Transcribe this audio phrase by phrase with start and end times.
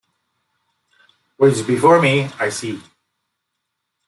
[1.37, 2.81] What is before me, I see.